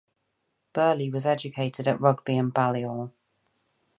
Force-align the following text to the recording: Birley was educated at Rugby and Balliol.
Birley 0.73 1.11
was 1.11 1.27
educated 1.27 1.87
at 1.87 2.01
Rugby 2.01 2.35
and 2.35 2.51
Balliol. 2.51 3.13